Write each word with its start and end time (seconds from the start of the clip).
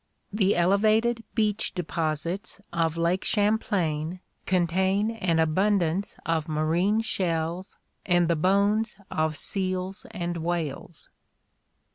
The 0.33 0.55
elevated 0.55 1.23
beach 1.35 1.75
deposits 1.75 2.59
of 2.73 2.97
Lake 2.97 3.23
Champlain 3.23 4.19
contain 4.47 5.11
an 5.11 5.37
abundance 5.37 6.17
of 6.25 6.49
marine 6.49 7.01
shells 7.01 7.77
and 8.03 8.27
the 8.27 8.35
bones 8.35 8.95
of 9.11 9.37
seals 9.37 10.07
and 10.09 10.37
whales. 10.37 11.11